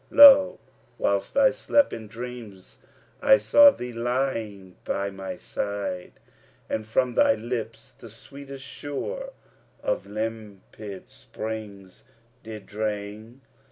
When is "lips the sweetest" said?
7.35-8.65